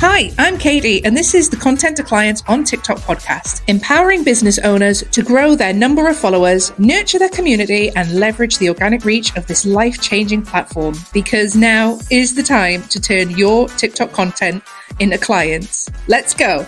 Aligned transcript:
Hi, 0.00 0.30
I'm 0.36 0.58
Katie, 0.58 1.02
and 1.06 1.16
this 1.16 1.34
is 1.34 1.48
the 1.48 1.56
Content 1.56 1.96
to 1.96 2.02
Clients 2.02 2.42
on 2.48 2.64
TikTok 2.64 2.98
podcast, 2.98 3.62
empowering 3.66 4.24
business 4.24 4.58
owners 4.58 5.02
to 5.04 5.22
grow 5.22 5.54
their 5.54 5.72
number 5.72 6.06
of 6.06 6.18
followers, 6.18 6.78
nurture 6.78 7.18
their 7.18 7.30
community, 7.30 7.88
and 7.96 8.20
leverage 8.20 8.58
the 8.58 8.68
organic 8.68 9.06
reach 9.06 9.34
of 9.38 9.46
this 9.46 9.64
life 9.64 9.98
changing 10.02 10.42
platform. 10.42 10.94
Because 11.14 11.56
now 11.56 11.98
is 12.10 12.34
the 12.34 12.42
time 12.42 12.82
to 12.88 13.00
turn 13.00 13.30
your 13.30 13.68
TikTok 13.68 14.12
content 14.12 14.62
into 15.00 15.16
clients. 15.16 15.88
Let's 16.08 16.34
go. 16.34 16.66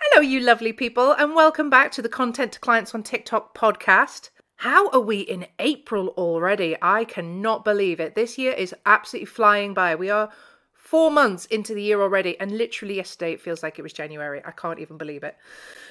Hello, 0.00 0.20
you 0.20 0.40
lovely 0.40 0.72
people, 0.72 1.12
and 1.12 1.36
welcome 1.36 1.70
back 1.70 1.92
to 1.92 2.02
the 2.02 2.08
Content 2.08 2.50
to 2.54 2.58
Clients 2.58 2.92
on 2.92 3.04
TikTok 3.04 3.56
podcast. 3.56 4.30
How 4.62 4.90
are 4.90 5.00
we 5.00 5.18
in 5.18 5.48
April 5.58 6.10
already? 6.10 6.76
I 6.80 7.02
cannot 7.04 7.64
believe 7.64 7.98
it. 7.98 8.14
This 8.14 8.38
year 8.38 8.52
is 8.52 8.72
absolutely 8.86 9.26
flying 9.26 9.74
by. 9.74 9.96
We 9.96 10.08
are 10.08 10.30
four 10.72 11.10
months 11.10 11.46
into 11.46 11.74
the 11.74 11.82
year 11.82 12.00
already, 12.00 12.38
and 12.38 12.56
literally 12.56 12.94
yesterday 12.94 13.32
it 13.32 13.40
feels 13.40 13.64
like 13.64 13.80
it 13.80 13.82
was 13.82 13.92
January. 13.92 14.40
I 14.44 14.52
can't 14.52 14.78
even 14.78 14.98
believe 14.98 15.24
it. 15.24 15.36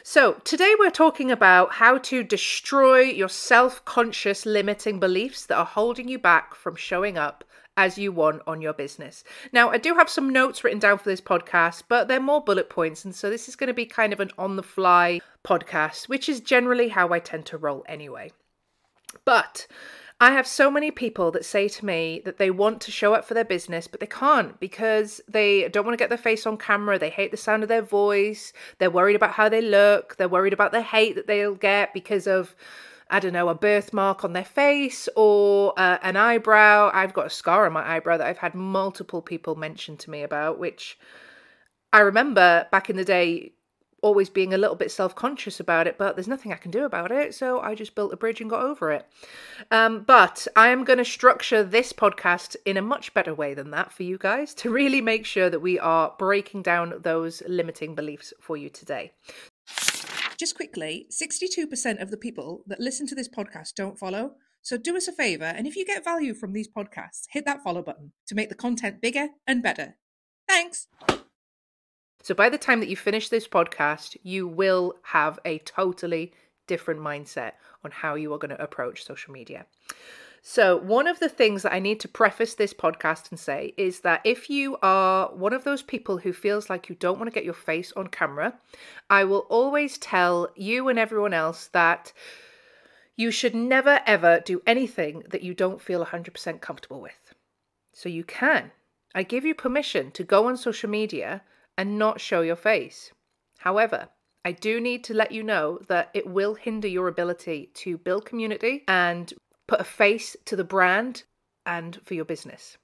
So, 0.04 0.36
today 0.46 0.74
we're 0.80 0.90
talking 0.90 1.32
about 1.32 1.74
how 1.74 1.98
to 1.98 2.24
destroy 2.24 3.02
your 3.02 3.28
self 3.28 3.84
conscious 3.84 4.46
limiting 4.46 5.02
beliefs 5.02 5.46
that 5.48 5.58
are 5.58 5.66
holding 5.66 6.08
you 6.08 6.18
back 6.18 6.56
from 6.56 6.78
showing 6.78 7.18
up 7.18 7.44
as 7.76 7.98
you 7.98 8.14
want 8.14 8.42
on 8.48 8.62
your 8.62 8.72
business. 8.72 9.26
Now, 9.52 9.70
I 9.70 9.80
do 9.80 9.96
have 9.96 10.10
some 10.10 10.30
notes 10.30 10.64
written 10.64 10.80
down 10.80 10.98
for 10.98 11.10
this 11.10 11.20
podcast, 11.20 11.84
but 11.90 12.08
they're 12.08 12.22
more 12.22 12.42
bullet 12.42 12.70
points. 12.70 13.04
And 13.04 13.14
so 13.14 13.30
this 13.30 13.50
is 13.50 13.58
going 13.58 13.68
to 13.68 13.74
be 13.74 13.86
kind 13.86 14.14
of 14.14 14.22
an 14.22 14.32
on 14.38 14.56
the 14.56 14.64
fly 14.64 15.20
podcast, 15.44 16.08
which 16.08 16.30
is 16.30 16.40
generally 16.40 16.88
how 16.88 17.10
I 17.10 17.20
tend 17.20 17.46
to 17.48 17.58
roll 17.58 17.84
anyway. 17.86 18.32
But 19.32 19.66
I 20.20 20.32
have 20.32 20.46
so 20.46 20.70
many 20.70 20.92
people 20.92 21.32
that 21.32 21.46
say 21.46 21.70
to 21.70 21.86
me 21.86 22.22
that 22.26 22.38
they 22.38 22.52
want 22.52 22.82
to 22.82 22.92
show 22.92 23.14
up 23.14 23.24
for 23.24 23.34
their 23.34 23.46
business, 23.46 23.88
but 23.88 24.02
they 24.02 24.06
can't 24.06 24.60
because 24.60 25.22
they 25.26 25.70
don't 25.70 25.86
want 25.86 25.98
to 25.98 26.04
get 26.04 26.10
their 26.10 26.18
face 26.18 26.46
on 26.46 26.58
camera. 26.58 27.00
They 27.00 27.10
hate 27.10 27.32
the 27.32 27.38
sound 27.38 27.64
of 27.64 27.70
their 27.70 27.82
voice. 27.82 28.52
They're 28.78 28.92
worried 28.92 29.16
about 29.16 29.32
how 29.32 29.48
they 29.48 29.62
look. 29.62 30.18
They're 30.18 30.28
worried 30.28 30.52
about 30.52 30.74
the 30.74 30.82
hate 30.82 31.16
that 31.16 31.28
they'll 31.28 31.56
get 31.56 31.94
because 31.94 32.28
of, 32.28 32.58
I 33.10 33.22
don't 33.22 33.32
know, 33.32 33.48
a 33.48 33.56
birthmark 33.56 34.26
on 34.26 34.34
their 34.34 34.44
face 34.44 35.08
or 35.16 35.74
uh, 35.78 36.00
an 36.02 36.18
eyebrow. 36.18 36.92
I've 36.94 37.14
got 37.14 37.28
a 37.28 37.30
scar 37.30 37.66
on 37.66 37.72
my 37.72 37.90
eyebrow 37.90 38.18
that 38.18 38.28
I've 38.28 38.38
had 38.40 38.54
multiple 38.54 39.22
people 39.22 39.56
mention 39.56 39.96
to 39.96 40.10
me 40.10 40.24
about, 40.24 40.60
which 40.60 41.00
I 41.94 42.02
remember 42.02 42.68
back 42.70 42.90
in 42.90 42.98
the 42.98 43.06
day 43.06 43.54
always 44.02 44.30
being 44.30 44.54
a 44.54 44.58
little 44.58 44.76
bit 44.76 44.92
self 44.92 45.16
conscious 45.16 45.60
about 45.60 45.88
it, 45.88 45.98
but 45.98 46.16
there's 46.16 46.28
nothing 46.28 46.52
I 46.52 46.58
can 46.58 46.72
do 46.72 46.86
about 46.86 47.12
it. 47.12 47.34
So 47.36 47.60
I 47.60 47.76
just 47.76 47.96
built 47.96 48.14
a 48.14 48.18
bridge 48.18 48.42
and 48.42 48.50
got 48.50 48.64
over 48.64 48.92
it. 48.92 49.06
Um, 49.70 50.04
but 50.04 50.48
I 50.56 50.70
am 50.70 50.84
going 50.84 50.98
to 50.98 51.06
structure 51.06 51.64
this 51.64 51.94
podcast 51.94 52.56
in 52.66 52.78
a 52.78 52.82
much 52.82 53.14
better 53.14 53.34
way 53.34 53.54
than 53.54 53.72
that 53.72 53.92
for 53.92 54.04
you 54.04 54.18
guys 54.18 54.54
to 54.56 54.70
really 54.70 55.02
make 55.02 55.26
sure 55.26 55.50
that 55.50 55.60
we 55.60 55.80
are 55.80 56.14
breaking 56.18 56.64
down 56.64 56.94
those 57.02 57.42
limiting 57.48 57.96
beliefs 57.96 58.34
for 58.40 58.58
you 58.58 58.70
today. 58.70 59.14
Just 60.38 60.56
quickly 60.56 61.08
62% 61.12 62.02
of 62.02 62.10
the 62.10 62.18
people 62.18 62.64
that 62.66 62.80
listen 62.80 63.06
to 63.08 63.16
this 63.16 63.30
podcast 63.30 63.76
don't 63.76 64.00
follow. 64.00 64.34
So 64.64 64.78
do 64.78 64.96
us 64.96 65.08
a 65.08 65.12
favor, 65.12 65.46
and 65.46 65.66
if 65.66 65.76
you 65.76 65.86
get 65.86 66.04
value 66.04 66.36
from 66.36 66.54
these 66.54 66.68
podcasts, 66.68 67.26
hit 67.32 67.46
that 67.46 67.64
follow 67.64 67.82
button 67.82 68.12
to 68.28 68.36
make 68.36 68.50
the 68.50 68.56
content 68.56 69.02
bigger 69.02 69.30
and 69.48 69.64
better. 69.64 69.96
Thanks. 70.48 70.88
So 72.22 72.34
by 72.34 72.50
the 72.50 72.58
time 72.58 72.80
that 72.80 72.90
you 72.90 72.96
finish 72.96 73.30
this 73.30 73.48
podcast, 73.48 74.18
you 74.24 74.48
will 74.48 74.96
have 75.04 75.40
a 75.46 75.60
totally 75.60 76.34
different 76.68 77.02
mindset 77.02 77.54
on 77.84 77.92
how 77.92 78.16
you 78.16 78.34
are 78.34 78.38
going 78.38 78.56
to 78.56 78.64
approach 78.64 79.04
social 79.04 79.34
media. 79.34 79.66
So, 80.44 80.76
one 80.78 81.06
of 81.06 81.20
the 81.20 81.30
things 81.30 81.62
that 81.62 81.74
I 81.74 81.78
need 81.80 82.00
to 82.00 82.08
preface 82.08 82.56
this 82.56 82.74
podcast 82.74 83.30
and 83.30 83.40
say 83.40 83.76
is 83.78 84.00
that 84.00 84.22
if 84.24 84.50
you 84.50 84.76
are 84.82 85.32
one 85.36 85.54
of 85.54 85.64
those 85.64 85.84
people 85.84 86.18
who 86.18 86.34
feels 86.34 86.68
like 86.68 86.90
you 86.90 86.96
don't 86.96 87.20
want 87.20 87.30
to 87.30 87.34
get 87.34 87.46
your 87.46 87.54
face 87.54 87.94
on 87.96 88.08
camera, 88.08 88.56
I 89.08 89.24
will 89.24 89.46
always 89.50 90.00
tell 90.00 90.50
you 90.56 90.90
and 90.90 90.98
everyone 90.98 91.34
else 91.34 91.68
that 91.74 92.12
you 93.16 93.30
should 93.30 93.54
never 93.54 94.00
ever 94.08 94.40
do 94.40 94.64
anything 94.66 95.22
that 95.30 95.44
you 95.44 95.54
don't 95.54 95.82
feel 95.82 96.04
100% 96.04 96.60
comfortable 96.60 97.02
with. 97.02 97.36
So, 97.94 98.10
you 98.10 98.24
can. 98.24 98.72
I 99.14 99.22
give 99.22 99.46
you 99.46 99.54
permission 99.54 100.10
to 100.12 100.24
go 100.24 100.48
on 100.48 100.58
social 100.58 100.90
media 100.90 101.44
and 101.82 101.98
not 101.98 102.22
show 102.22 102.42
your 102.42 102.56
face. 102.56 103.12
However, 103.58 104.10
I 104.46 104.52
do 104.52 104.80
need 104.80 105.04
to 105.06 105.16
let 105.16 105.32
you 105.32 105.42
know 105.42 105.80
that 105.88 106.12
it 106.14 106.28
will 106.28 106.54
hinder 106.54 106.88
your 106.88 107.08
ability 107.08 107.72
to 107.74 107.98
build 107.98 108.24
community 108.24 108.84
and 108.88 109.34
put 109.66 109.82
a 109.82 109.84
face 109.84 110.38
to 110.46 110.56
the 110.56 110.64
brand 110.64 111.24
and 111.66 112.00
for 112.04 112.14
your 112.14 112.26
business. 112.26 112.78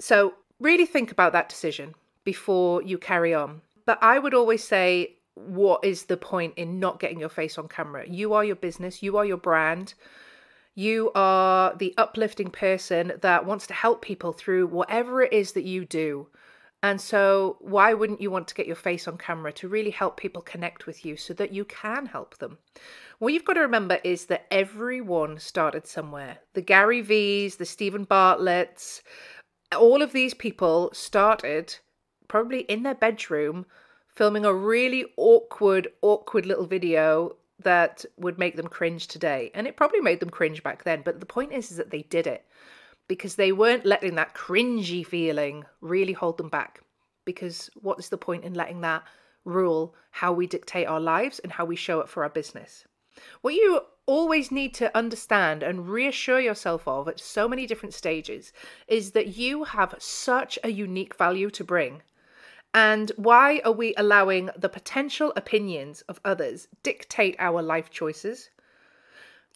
So, 0.00 0.32
really 0.58 0.86
think 0.86 1.12
about 1.12 1.34
that 1.34 1.50
decision 1.50 1.94
before 2.24 2.80
you 2.80 2.96
carry 2.96 3.34
on. 3.34 3.60
But 3.84 3.98
I 4.00 4.18
would 4.18 4.32
always 4.32 4.64
say, 4.64 5.16
what 5.34 5.84
is 5.84 6.04
the 6.04 6.16
point 6.16 6.54
in 6.56 6.80
not 6.80 7.00
getting 7.00 7.20
your 7.20 7.28
face 7.28 7.58
on 7.58 7.68
camera? 7.68 8.08
You 8.08 8.32
are 8.32 8.46
your 8.46 8.56
business, 8.56 9.02
you 9.02 9.18
are 9.18 9.26
your 9.26 9.36
brand. 9.36 9.92
You 10.74 11.10
are 11.14 11.74
the 11.74 11.92
uplifting 11.98 12.50
person 12.50 13.12
that 13.20 13.44
wants 13.44 13.66
to 13.66 13.74
help 13.74 14.00
people 14.00 14.32
through 14.32 14.68
whatever 14.68 15.22
it 15.22 15.34
is 15.34 15.52
that 15.52 15.64
you 15.64 15.84
do. 15.84 16.28
And 16.86 17.00
so, 17.00 17.56
why 17.58 17.94
wouldn't 17.94 18.20
you 18.20 18.30
want 18.30 18.46
to 18.46 18.54
get 18.54 18.68
your 18.68 18.76
face 18.76 19.08
on 19.08 19.18
camera 19.18 19.52
to 19.54 19.66
really 19.66 19.90
help 19.90 20.16
people 20.16 20.40
connect 20.40 20.86
with 20.86 21.04
you 21.04 21.16
so 21.16 21.34
that 21.34 21.52
you 21.52 21.64
can 21.64 22.06
help 22.06 22.38
them? 22.38 22.58
What 23.18 23.32
you've 23.32 23.44
got 23.44 23.54
to 23.54 23.60
remember 23.60 23.98
is 24.04 24.26
that 24.26 24.46
everyone 24.52 25.40
started 25.40 25.88
somewhere. 25.88 26.38
The 26.54 26.60
Gary 26.60 27.00
V's, 27.00 27.56
the 27.56 27.66
Steven 27.66 28.04
Bartlett's, 28.04 29.02
all 29.76 30.00
of 30.00 30.12
these 30.12 30.32
people 30.32 30.90
started 30.92 31.76
probably 32.28 32.60
in 32.60 32.84
their 32.84 32.94
bedroom 32.94 33.66
filming 34.14 34.44
a 34.44 34.54
really 34.54 35.06
awkward, 35.16 35.88
awkward 36.02 36.46
little 36.46 36.66
video 36.66 37.34
that 37.64 38.04
would 38.16 38.38
make 38.38 38.54
them 38.54 38.68
cringe 38.68 39.08
today. 39.08 39.50
And 39.54 39.66
it 39.66 39.76
probably 39.76 40.00
made 40.00 40.20
them 40.20 40.30
cringe 40.30 40.62
back 40.62 40.84
then. 40.84 41.02
But 41.04 41.18
the 41.18 41.26
point 41.26 41.52
is, 41.52 41.72
is 41.72 41.78
that 41.78 41.90
they 41.90 42.02
did 42.02 42.28
it 42.28 42.46
because 43.08 43.36
they 43.36 43.52
weren't 43.52 43.86
letting 43.86 44.14
that 44.16 44.34
cringy 44.34 45.06
feeling 45.06 45.64
really 45.80 46.12
hold 46.12 46.38
them 46.38 46.48
back. 46.48 46.80
Because 47.24 47.70
what 47.74 47.98
is 47.98 48.08
the 48.08 48.18
point 48.18 48.44
in 48.44 48.54
letting 48.54 48.80
that 48.82 49.04
rule 49.44 49.94
how 50.10 50.32
we 50.32 50.46
dictate 50.46 50.86
our 50.86 51.00
lives 51.00 51.38
and 51.40 51.52
how 51.52 51.64
we 51.64 51.76
show 51.76 52.00
up 52.00 52.08
for 52.08 52.22
our 52.22 52.30
business? 52.30 52.84
What 53.40 53.54
you 53.54 53.80
always 54.06 54.52
need 54.52 54.74
to 54.74 54.96
understand 54.96 55.62
and 55.62 55.88
reassure 55.88 56.40
yourself 56.40 56.86
of 56.86 57.08
at 57.08 57.18
so 57.18 57.48
many 57.48 57.66
different 57.66 57.94
stages 57.94 58.52
is 58.86 59.12
that 59.12 59.36
you 59.36 59.64
have 59.64 59.94
such 59.98 60.58
a 60.62 60.70
unique 60.70 61.16
value 61.16 61.50
to 61.50 61.64
bring. 61.64 62.02
And 62.74 63.10
why 63.16 63.60
are 63.64 63.72
we 63.72 63.94
allowing 63.96 64.50
the 64.56 64.68
potential 64.68 65.32
opinions 65.34 66.02
of 66.02 66.20
others 66.24 66.68
dictate 66.82 67.34
our 67.38 67.62
life 67.62 67.90
choices? 67.90 68.50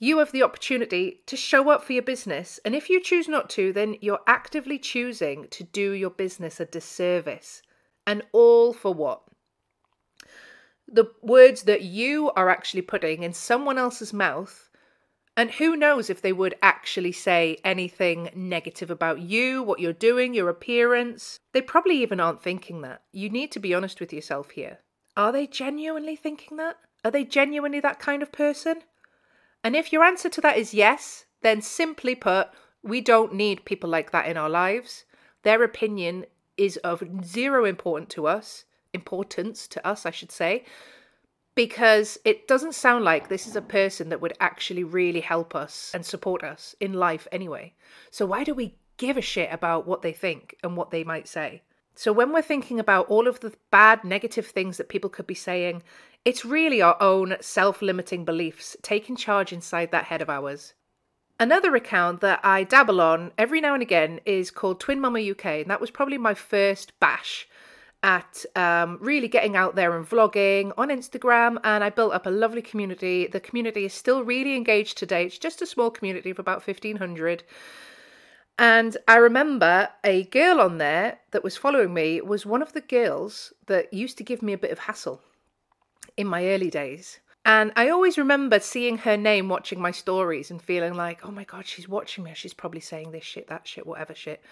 You 0.03 0.19
have 0.19 0.33
the 0.33 0.43
opportunity 0.43 1.21
to 1.27 1.37
show 1.37 1.69
up 1.69 1.85
for 1.85 1.93
your 1.93 2.03
business. 2.03 2.59
And 2.65 2.75
if 2.75 2.89
you 2.89 3.03
choose 3.03 3.29
not 3.29 3.51
to, 3.51 3.71
then 3.71 3.97
you're 4.01 4.23
actively 4.27 4.79
choosing 4.79 5.47
to 5.49 5.63
do 5.63 5.93
your 5.93 6.09
business 6.09 6.59
a 6.59 6.65
disservice. 6.65 7.61
And 8.07 8.23
all 8.33 8.73
for 8.73 8.95
what? 8.95 9.21
The 10.89 11.05
words 11.21 11.65
that 11.65 11.83
you 11.83 12.31
are 12.31 12.49
actually 12.49 12.81
putting 12.81 13.23
in 13.23 13.35
someone 13.35 13.77
else's 13.77 14.15
mouth. 14.15 14.71
And 15.37 15.51
who 15.51 15.77
knows 15.77 16.09
if 16.09 16.23
they 16.23 16.33
would 16.33 16.55
actually 16.63 17.13
say 17.13 17.59
anything 17.63 18.31
negative 18.35 18.91
about 18.91 19.21
you, 19.21 19.63
what 19.63 19.81
you're 19.81 19.93
doing, 19.93 20.33
your 20.33 20.49
appearance. 20.49 21.39
They 21.53 21.61
probably 21.61 22.01
even 22.03 22.21
aren't 22.21 22.43
thinking 22.43 22.81
that. 22.81 23.03
You 23.13 23.29
need 23.29 23.53
to 23.53 23.61
be 23.61 23.75
honest 23.75 24.01
with 24.01 24.15
yourself 24.15 24.51
here. 24.53 24.79
Are 25.15 25.31
they 25.31 25.47
genuinely 25.47 26.17
thinking 26.17 26.57
that? 26.57 26.79
Are 27.05 27.11
they 27.11 27.25
genuinely 27.25 27.81
that 27.81 27.99
kind 27.99 28.23
of 28.23 28.33
person? 28.33 28.83
And 29.63 29.77
if 29.77 29.93
your 29.93 30.05
answer 30.05 30.29
to 30.31 30.41
that 30.41 30.57
is 30.57 30.75
yes, 30.75 31.27
then 31.43 31.63
simply 31.63 32.15
put, 32.15 32.49
we 32.83 33.01
don't 33.01 33.35
need 33.35 33.65
people 33.65 33.91
like 33.91 34.11
that 34.11 34.27
in 34.27 34.37
our 34.37 34.49
lives. 34.49 35.05
Their 35.43 35.63
opinion 35.63 36.27
is 36.57 36.77
of 36.79 37.03
zero 37.25 37.65
importance 37.65 38.15
to 38.15 38.27
us, 38.27 38.65
importance 38.93 39.67
to 39.69 39.87
us, 39.87 40.05
I 40.07 40.11
should 40.11 40.33
say, 40.33 40.65
because 41.55 42.19
it 42.25 42.49
doesn't 42.49 42.75
sound 42.75 43.05
like 43.05 43.29
this 43.29 43.47
is 43.47 43.57
a 43.57 43.63
person 43.63 44.09
that 44.09 44.21
would 44.21 44.35
actually 44.41 44.85
really 44.85 45.21
help 45.21 45.55
us 45.55 45.91
and 45.95 46.05
support 46.05 46.43
us 46.45 46.75
in 46.81 46.93
life 46.95 47.27
anyway. 47.33 47.75
So 48.11 48.27
why 48.27 48.45
do 48.45 48.55
we 48.55 48.77
give 48.97 49.17
a 49.17 49.23
shit 49.23 49.53
about 49.53 49.87
what 49.87 50.03
they 50.03 50.13
think 50.13 50.57
and 50.63 50.77
what 50.77 50.91
they 50.91 51.05
might 51.05 51.29
say? 51.29 51.63
So 52.01 52.15
when 52.15 52.33
we're 52.33 52.41
thinking 52.41 52.81
about 52.81 53.11
all 53.11 53.29
of 53.29 53.41
the 53.41 53.53
bad, 53.71 54.05
negative 54.05 54.47
things 54.47 54.79
that 54.79 54.89
people 54.89 55.11
could 55.11 55.27
be 55.27 55.35
saying, 55.35 55.83
it's 56.25 56.47
really 56.47 56.81
our 56.81 56.97
own 56.99 57.37
self 57.43 57.83
limiting 57.83 58.25
beliefs 58.25 58.75
taking 58.81 59.17
charge 59.17 59.53
inside 59.53 59.91
that 59.91 60.07
head 60.07 60.23
of 60.23 60.31
ours. 60.31 60.73
Another 61.39 61.77
account 61.77 62.23
that 62.23 62.41
I 62.43 62.65
dabble 62.65 63.03
on 63.03 63.33
every 63.37 63.61
now 63.61 63.75
and 63.75 63.83
again 63.83 64.19
is 64.25 64.51
called 64.51 64.81
Twin 64.81 64.99
Mama 64.99 65.21
UK, 65.21 65.45
and 65.45 65.71
that 65.71 65.83
was 65.83 65.91
probably 65.91 66.17
my 66.17 66.33
first 66.33 66.99
bash 67.01 67.47
at 68.03 68.47
um, 68.57 68.97
really 69.03 69.29
getting 69.29 69.55
out 69.55 69.75
there 69.75 69.95
and 69.95 70.09
vlogging 70.09 70.73
on 70.79 70.89
Instagram. 70.89 71.59
And 71.65 71.85
I 71.85 71.91
built 71.91 72.15
up 72.15 72.25
a 72.25 72.31
lovely 72.31 72.63
community. 72.63 73.27
The 73.27 73.41
community 73.41 73.85
is 73.85 73.93
still 73.93 74.25
really 74.25 74.57
engaged 74.57 74.97
today. 74.97 75.27
It's 75.27 75.37
just 75.37 75.61
a 75.61 75.67
small 75.67 75.91
community 75.91 76.31
of 76.31 76.39
about 76.39 76.67
1,500. 76.67 77.43
And 78.59 78.97
I 79.09 79.17
remember 79.17 79.89
a 80.05 80.25
girl 80.25 80.61
on 80.61 80.79
there 80.79 81.21
that 81.31 81.43
was 81.43 81.57
following 81.57 81.95
me 81.95 82.21
was 82.21 82.45
one 82.45 82.63
of 82.63 82.75
the 82.75 82.83
girls 82.83 83.53
that 83.67 83.93
used 83.93 84.19
to 84.19 84.25
give 84.25 84.43
me 84.43 84.53
a 84.53 84.59
bit 84.59 84.71
of 84.71 84.81
hassle 84.81 85.23
in 86.17 86.27
my 86.27 86.47
early 86.47 86.71
days. 86.71 87.21
And 87.45 87.73
I 87.75 87.89
always 87.89 88.19
remember 88.19 88.61
seeing 88.61 88.99
her 88.99 89.17
name 89.17 89.49
watching 89.49 89.81
my 89.81 89.91
stories 89.91 90.51
and 90.51 90.61
feeling 90.61 90.95
like, 90.95 91.25
oh 91.25 91.31
my 91.31 91.45
God, 91.45 91.67
she's 91.67 91.89
watching 91.89 92.25
me. 92.25 92.33
She's 92.35 92.53
probably 92.53 92.81
saying 92.81 93.13
this 93.13 93.25
shit, 93.25 93.49
that 93.49 93.67
shit, 93.67 93.87
whatever 93.87 94.15
shit. 94.15 94.43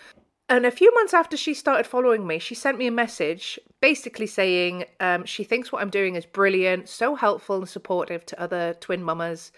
And 0.49 0.65
a 0.65 0.71
few 0.71 0.93
months 0.95 1.13
after 1.13 1.37
she 1.37 1.53
started 1.53 1.87
following 1.87 2.27
me, 2.27 2.39
she 2.39 2.55
sent 2.55 2.79
me 2.79 2.87
a 2.87 2.91
message 2.91 3.59
basically 3.83 4.27
saying 4.27 4.87
um, 4.99 5.27
she 5.27 5.45
thinks 5.45 5.71
what 5.71 5.83
I'm 5.83 5.91
doing 5.91 6.17
is 6.17 6.25
brilliant, 6.25 6.89
so 6.89 7.15
helpful 7.15 7.59
and 7.59 7.69
supportive 7.69 8.25
to 8.27 8.41
other 8.41 8.75
twin 8.81 9.03
mamas. 9.03 9.53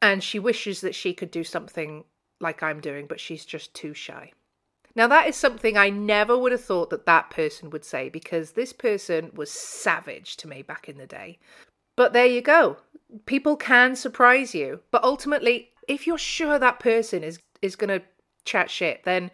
And 0.00 0.24
she 0.24 0.38
wishes 0.38 0.80
that 0.80 0.94
she 0.94 1.12
could 1.12 1.30
do 1.30 1.44
something 1.44 2.04
like 2.40 2.62
I'm 2.62 2.80
doing, 2.80 3.06
but 3.06 3.20
she's 3.20 3.44
just 3.44 3.74
too 3.74 3.94
shy. 3.94 4.32
Now, 4.96 5.06
that 5.06 5.28
is 5.28 5.36
something 5.36 5.76
I 5.76 5.88
never 5.90 6.36
would 6.36 6.52
have 6.52 6.64
thought 6.64 6.90
that 6.90 7.06
that 7.06 7.30
person 7.30 7.70
would 7.70 7.84
say 7.84 8.08
because 8.08 8.52
this 8.52 8.72
person 8.72 9.30
was 9.34 9.50
savage 9.50 10.36
to 10.38 10.48
me 10.48 10.62
back 10.62 10.88
in 10.88 10.98
the 10.98 11.06
day. 11.06 11.38
But 11.96 12.12
there 12.12 12.26
you 12.26 12.40
go. 12.40 12.78
People 13.26 13.56
can 13.56 13.94
surprise 13.94 14.54
you. 14.54 14.80
But 14.90 15.04
ultimately, 15.04 15.70
if 15.86 16.06
you're 16.06 16.18
sure 16.18 16.58
that 16.58 16.80
person 16.80 17.22
is, 17.22 17.38
is 17.62 17.76
going 17.76 18.00
to 18.00 18.04
chat 18.44 18.70
shit, 18.70 19.04
then 19.04 19.30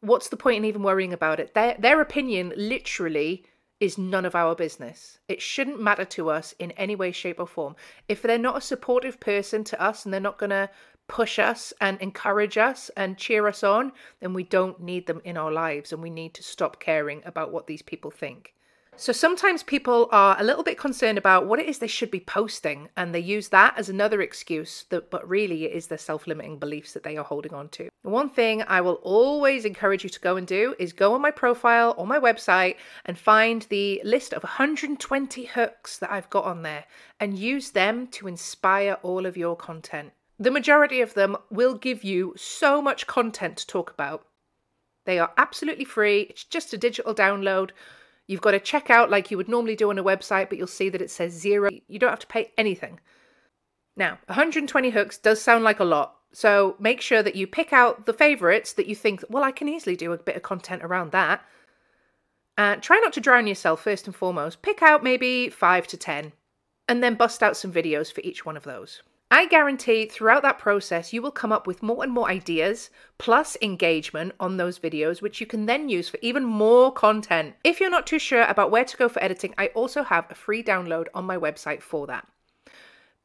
what's 0.00 0.28
the 0.28 0.36
point 0.36 0.58
in 0.58 0.64
even 0.64 0.82
worrying 0.82 1.12
about 1.12 1.40
it? 1.40 1.54
Their 1.54 1.76
their 1.78 2.00
opinion 2.00 2.52
literally 2.56 3.44
is 3.80 3.98
none 3.98 4.24
of 4.24 4.36
our 4.36 4.54
business. 4.54 5.18
It 5.28 5.42
shouldn't 5.42 5.82
matter 5.82 6.04
to 6.04 6.30
us 6.30 6.54
in 6.58 6.70
any 6.72 6.94
way, 6.94 7.10
shape, 7.10 7.40
or 7.40 7.48
form. 7.48 7.74
If 8.08 8.22
they're 8.22 8.38
not 8.38 8.58
a 8.58 8.60
supportive 8.60 9.18
person 9.18 9.64
to 9.64 9.82
us 9.82 10.04
and 10.04 10.14
they're 10.14 10.20
not 10.20 10.38
going 10.38 10.50
to 10.50 10.70
push 11.08 11.38
us 11.38 11.72
and 11.80 12.00
encourage 12.00 12.56
us 12.56 12.90
and 12.96 13.18
cheer 13.18 13.46
us 13.46 13.62
on, 13.62 13.92
then 14.20 14.34
we 14.34 14.44
don't 14.44 14.80
need 14.80 15.06
them 15.06 15.20
in 15.24 15.36
our 15.36 15.52
lives 15.52 15.92
and 15.92 16.02
we 16.02 16.10
need 16.10 16.34
to 16.34 16.42
stop 16.42 16.80
caring 16.80 17.22
about 17.24 17.52
what 17.52 17.66
these 17.66 17.82
people 17.82 18.10
think. 18.10 18.54
So 18.96 19.12
sometimes 19.12 19.62
people 19.62 20.08
are 20.12 20.36
a 20.38 20.44
little 20.44 20.62
bit 20.62 20.76
concerned 20.76 21.16
about 21.16 21.46
what 21.46 21.58
it 21.58 21.66
is 21.66 21.78
they 21.78 21.86
should 21.86 22.10
be 22.10 22.20
posting, 22.20 22.90
and 22.94 23.14
they 23.14 23.20
use 23.20 23.48
that 23.48 23.74
as 23.78 23.88
another 23.88 24.20
excuse, 24.20 24.84
that, 24.90 25.10
but 25.10 25.26
really 25.26 25.64
it 25.64 25.72
is 25.72 25.86
their 25.86 25.96
self 25.96 26.26
limiting 26.26 26.58
beliefs 26.58 26.92
that 26.92 27.02
they 27.02 27.16
are 27.16 27.24
holding 27.24 27.54
on 27.54 27.70
to. 27.70 27.88
One 28.02 28.28
thing 28.28 28.62
I 28.66 28.82
will 28.82 29.00
always 29.02 29.64
encourage 29.64 30.04
you 30.04 30.10
to 30.10 30.20
go 30.20 30.36
and 30.36 30.46
do 30.46 30.74
is 30.78 30.92
go 30.92 31.14
on 31.14 31.22
my 31.22 31.30
profile 31.30 31.94
or 31.96 32.06
my 32.06 32.20
website 32.20 32.76
and 33.06 33.18
find 33.18 33.62
the 33.70 34.02
list 34.04 34.34
of 34.34 34.42
120 34.42 35.46
hooks 35.46 35.98
that 35.98 36.12
I've 36.12 36.30
got 36.30 36.44
on 36.44 36.62
there 36.62 36.84
and 37.18 37.38
use 37.38 37.70
them 37.70 38.06
to 38.08 38.28
inspire 38.28 38.98
all 39.02 39.24
of 39.24 39.38
your 39.38 39.56
content. 39.56 40.12
The 40.42 40.50
majority 40.50 41.00
of 41.00 41.14
them 41.14 41.36
will 41.50 41.74
give 41.74 42.02
you 42.02 42.34
so 42.36 42.82
much 42.82 43.06
content 43.06 43.58
to 43.58 43.66
talk 43.68 43.92
about. 43.92 44.26
They 45.04 45.20
are 45.20 45.30
absolutely 45.38 45.84
free, 45.84 46.22
it's 46.22 46.42
just 46.42 46.74
a 46.74 46.76
digital 46.76 47.14
download. 47.14 47.70
You've 48.26 48.40
got 48.40 48.50
to 48.50 48.58
check 48.58 48.90
out 48.90 49.08
like 49.08 49.30
you 49.30 49.36
would 49.36 49.48
normally 49.48 49.76
do 49.76 49.90
on 49.90 50.00
a 50.00 50.02
website, 50.02 50.48
but 50.48 50.58
you'll 50.58 50.66
see 50.66 50.88
that 50.88 51.00
it 51.00 51.12
says 51.12 51.32
zero. 51.32 51.70
You 51.86 52.00
don't 52.00 52.10
have 52.10 52.18
to 52.18 52.26
pay 52.26 52.50
anything. 52.58 52.98
Now, 53.96 54.18
120 54.26 54.90
hooks 54.90 55.16
does 55.16 55.40
sound 55.40 55.62
like 55.62 55.78
a 55.78 55.84
lot, 55.84 56.16
so 56.32 56.74
make 56.80 57.00
sure 57.00 57.22
that 57.22 57.36
you 57.36 57.46
pick 57.46 57.72
out 57.72 58.06
the 58.06 58.12
favorites 58.12 58.72
that 58.72 58.88
you 58.88 58.96
think, 58.96 59.22
well, 59.28 59.44
I 59.44 59.52
can 59.52 59.68
easily 59.68 59.94
do 59.94 60.12
a 60.12 60.18
bit 60.18 60.34
of 60.34 60.42
content 60.42 60.82
around 60.82 61.12
that. 61.12 61.44
And 62.58 62.78
uh, 62.78 62.80
try 62.80 62.98
not 62.98 63.12
to 63.12 63.20
drown 63.20 63.46
yourself 63.46 63.84
first 63.84 64.08
and 64.08 64.16
foremost. 64.16 64.60
Pick 64.60 64.82
out 64.82 65.04
maybe 65.04 65.50
five 65.50 65.86
to 65.86 65.96
10, 65.96 66.32
and 66.88 67.00
then 67.00 67.14
bust 67.14 67.44
out 67.44 67.56
some 67.56 67.72
videos 67.72 68.12
for 68.12 68.22
each 68.22 68.44
one 68.44 68.56
of 68.56 68.64
those. 68.64 69.02
I 69.34 69.46
guarantee 69.46 70.04
throughout 70.04 70.42
that 70.42 70.58
process, 70.58 71.14
you 71.14 71.22
will 71.22 71.30
come 71.30 71.52
up 71.52 71.66
with 71.66 71.82
more 71.82 72.04
and 72.04 72.12
more 72.12 72.28
ideas, 72.28 72.90
plus 73.16 73.56
engagement 73.62 74.34
on 74.38 74.58
those 74.58 74.78
videos, 74.78 75.22
which 75.22 75.40
you 75.40 75.46
can 75.46 75.64
then 75.64 75.88
use 75.88 76.10
for 76.10 76.18
even 76.20 76.44
more 76.44 76.92
content. 76.92 77.54
If 77.64 77.80
you're 77.80 77.88
not 77.88 78.06
too 78.06 78.18
sure 78.18 78.42
about 78.42 78.70
where 78.70 78.84
to 78.84 78.96
go 78.98 79.08
for 79.08 79.24
editing, 79.24 79.54
I 79.56 79.68
also 79.68 80.02
have 80.02 80.26
a 80.28 80.34
free 80.34 80.62
download 80.62 81.06
on 81.14 81.24
my 81.24 81.38
website 81.38 81.80
for 81.80 82.06
that. 82.08 82.28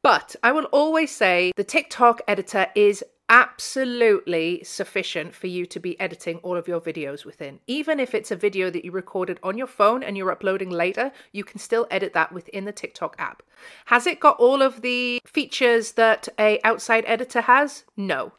But 0.02 0.34
I 0.42 0.50
will 0.52 0.64
always 0.72 1.10
say 1.10 1.52
the 1.56 1.62
TikTok 1.62 2.22
editor 2.26 2.68
is 2.74 3.04
absolutely 3.28 4.62
sufficient 4.64 5.34
for 5.34 5.46
you 5.46 5.66
to 5.66 5.78
be 5.78 5.98
editing 6.00 6.38
all 6.38 6.56
of 6.56 6.68
your 6.68 6.80
videos 6.80 7.24
within. 7.24 7.60
Even 7.66 8.00
if 8.00 8.14
it's 8.14 8.30
a 8.30 8.36
video 8.36 8.70
that 8.70 8.84
you 8.84 8.90
recorded 8.90 9.38
on 9.42 9.58
your 9.58 9.66
phone 9.66 10.02
and 10.02 10.16
you're 10.16 10.30
uploading 10.30 10.70
later, 10.70 11.12
you 11.32 11.44
can 11.44 11.58
still 11.58 11.86
edit 11.90 12.12
that 12.14 12.32
within 12.32 12.64
the 12.64 12.72
TikTok 12.72 13.16
app. 13.18 13.42
Has 13.86 14.06
it 14.06 14.20
got 14.20 14.38
all 14.38 14.62
of 14.62 14.82
the 14.82 15.20
features 15.26 15.92
that 15.92 16.28
a 16.38 16.58
outside 16.64 17.04
editor 17.06 17.42
has? 17.42 17.84
No. 17.96 18.32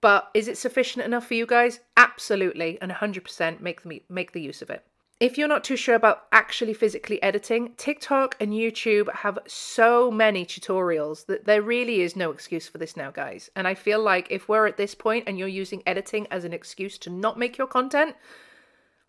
But 0.00 0.30
is 0.34 0.48
it 0.48 0.58
sufficient 0.58 1.04
enough 1.04 1.26
for 1.26 1.34
you 1.34 1.46
guys? 1.46 1.80
Absolutely, 1.96 2.76
and 2.80 2.90
100% 2.90 3.60
make 3.60 3.82
the 3.82 4.02
make 4.08 4.32
the 4.32 4.40
use 4.40 4.60
of 4.60 4.68
it. 4.68 4.84
If 5.22 5.38
you're 5.38 5.46
not 5.46 5.62
too 5.62 5.76
sure 5.76 5.94
about 5.94 6.24
actually 6.32 6.74
physically 6.74 7.22
editing, 7.22 7.74
TikTok 7.76 8.34
and 8.40 8.50
YouTube 8.50 9.08
have 9.14 9.38
so 9.46 10.10
many 10.10 10.44
tutorials 10.44 11.26
that 11.26 11.44
there 11.44 11.62
really 11.62 12.00
is 12.00 12.16
no 12.16 12.32
excuse 12.32 12.66
for 12.66 12.78
this 12.78 12.96
now, 12.96 13.12
guys. 13.12 13.48
And 13.54 13.68
I 13.68 13.74
feel 13.74 14.02
like 14.02 14.26
if 14.32 14.48
we're 14.48 14.66
at 14.66 14.78
this 14.78 14.96
point 14.96 15.28
and 15.28 15.38
you're 15.38 15.46
using 15.46 15.80
editing 15.86 16.26
as 16.32 16.44
an 16.44 16.52
excuse 16.52 16.98
to 16.98 17.08
not 17.08 17.38
make 17.38 17.56
your 17.56 17.68
content, 17.68 18.16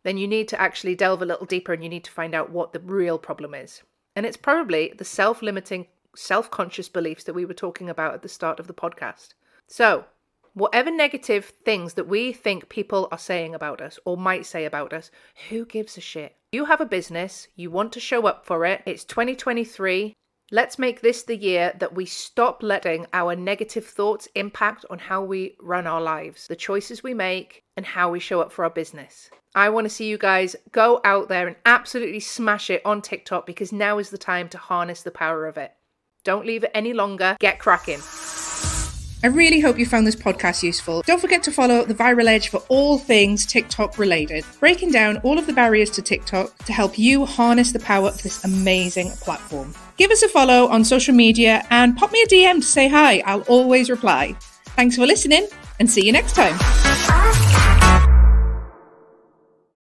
then 0.03 0.19
you 0.19 0.27
need 0.27 0.47
to 0.49 0.61
actually 0.61 0.93
delve 0.93 1.23
a 1.23 1.25
little 1.25 1.47
deeper 1.47 1.73
and 1.73 1.81
you 1.81 1.89
need 1.89 2.03
to 2.03 2.11
find 2.11 2.35
out 2.35 2.51
what 2.51 2.73
the 2.73 2.79
real 2.79 3.17
problem 3.17 3.55
is. 3.55 3.81
And 4.15 4.23
it's 4.23 4.37
probably 4.37 4.93
the 4.95 5.03
self 5.03 5.41
limiting, 5.41 5.87
self 6.15 6.51
conscious 6.51 6.89
beliefs 6.89 7.23
that 7.23 7.33
we 7.33 7.43
were 7.43 7.55
talking 7.55 7.89
about 7.89 8.13
at 8.13 8.21
the 8.21 8.29
start 8.29 8.59
of 8.59 8.67
the 8.67 8.73
podcast. 8.75 9.29
So, 9.65 10.05
whatever 10.53 10.91
negative 10.91 11.53
things 11.65 11.93
that 11.95 12.07
we 12.07 12.31
think 12.31 12.69
people 12.69 13.07
are 13.11 13.17
saying 13.17 13.55
about 13.55 13.81
us 13.81 13.99
or 14.05 14.17
might 14.17 14.45
say 14.45 14.65
about 14.65 14.93
us, 14.93 15.11
who 15.49 15.65
gives 15.65 15.97
a 15.97 16.01
shit? 16.01 16.35
You 16.51 16.65
have 16.65 16.81
a 16.81 16.85
business, 16.85 17.47
you 17.55 17.71
want 17.71 17.91
to 17.93 17.99
show 17.99 18.27
up 18.27 18.45
for 18.45 18.65
it, 18.65 18.83
it's 18.85 19.03
2023. 19.03 20.13
Let's 20.51 20.77
make 20.77 21.01
this 21.01 21.23
the 21.23 21.35
year 21.35 21.73
that 21.79 21.95
we 21.95 22.05
stop 22.05 22.61
letting 22.61 23.07
our 23.11 23.35
negative 23.35 23.85
thoughts 23.85 24.27
impact 24.35 24.85
on 24.89 24.99
how 24.99 25.23
we 25.23 25.55
run 25.59 25.87
our 25.87 26.01
lives, 26.01 26.45
the 26.47 26.55
choices 26.55 27.01
we 27.01 27.15
make, 27.15 27.63
and 27.75 27.85
how 27.85 28.11
we 28.11 28.19
show 28.19 28.39
up 28.39 28.51
for 28.51 28.63
our 28.63 28.69
business. 28.69 29.31
I 29.55 29.69
want 29.69 29.85
to 29.85 29.89
see 29.89 30.07
you 30.07 30.17
guys 30.17 30.55
go 30.71 31.01
out 31.03 31.27
there 31.29 31.47
and 31.47 31.55
absolutely 31.65 32.19
smash 32.19 32.69
it 32.69 32.81
on 32.85 33.01
TikTok 33.01 33.47
because 33.47 33.71
now 33.71 33.97
is 33.97 34.09
the 34.09 34.17
time 34.17 34.49
to 34.49 34.57
harness 34.57 35.01
the 35.01 35.11
power 35.11 35.47
of 35.47 35.57
it. 35.57 35.73
Don't 36.23 36.45
leave 36.45 36.63
it 36.63 36.71
any 36.73 36.93
longer. 36.93 37.37
Get 37.39 37.59
cracking. 37.59 37.99
I 39.23 39.27
really 39.27 39.61
hope 39.61 39.79
you 39.79 39.85
found 39.85 40.05
this 40.05 40.17
podcast 40.17 40.63
useful. 40.63 41.01
Don't 41.03 41.21
forget 41.21 41.41
to 41.43 41.51
follow 41.51 41.85
The 41.85 41.95
Viral 41.95 42.27
Edge 42.27 42.49
for 42.49 42.57
all 42.67 42.97
things 42.97 43.45
TikTok 43.45 43.97
related, 43.97 44.43
breaking 44.59 44.91
down 44.91 45.17
all 45.19 45.39
of 45.39 45.47
the 45.47 45.53
barriers 45.53 45.89
to 45.91 46.01
TikTok 46.01 46.57
to 46.65 46.73
help 46.73 46.99
you 46.99 47.25
harness 47.25 47.71
the 47.71 47.79
power 47.79 48.09
of 48.09 48.21
this 48.21 48.43
amazing 48.43 49.11
platform. 49.21 49.73
Give 49.95 50.11
us 50.11 50.23
a 50.23 50.27
follow 50.27 50.67
on 50.67 50.83
social 50.83 51.15
media 51.15 51.65
and 51.69 51.95
pop 51.95 52.11
me 52.11 52.21
a 52.21 52.27
DM 52.27 52.55
to 52.55 52.63
say 52.63 52.89
hi. 52.89 53.19
I'll 53.25 53.43
always 53.43 53.89
reply. 53.89 54.35
Thanks 54.75 54.97
for 54.97 55.05
listening 55.05 55.47
and 55.79 55.89
see 55.89 56.05
you 56.05 56.11
next 56.11 56.35
time. 56.35 57.22